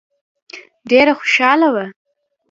[0.89, 1.85] ډېره خوشاله وه.